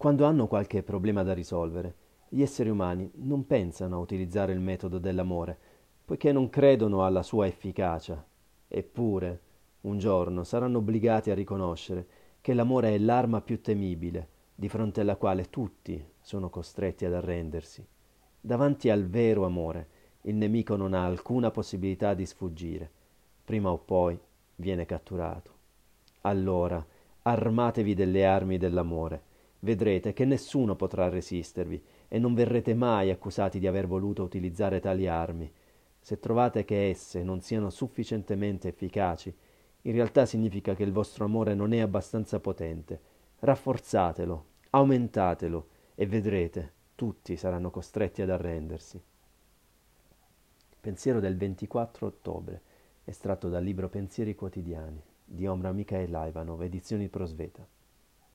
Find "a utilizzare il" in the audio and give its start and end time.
3.96-4.58